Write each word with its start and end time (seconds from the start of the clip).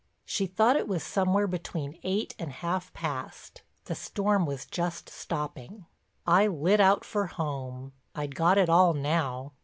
She 0.25 0.47
thought 0.47 0.77
it 0.77 0.87
was 0.87 1.03
somewhere 1.03 1.45
between 1.45 1.99
eight 2.01 2.33
and 2.39 2.51
half 2.51 2.91
past—the 2.91 3.93
storm 3.93 4.47
was 4.47 4.65
just 4.65 5.11
stopping. 5.11 5.85
I 6.25 6.47
lit 6.47 6.79
out 6.79 7.05
for 7.05 7.27
home; 7.27 7.91
I'd 8.15 8.33
got 8.33 8.57
it 8.57 8.67
all 8.67 8.95
now. 8.95 9.53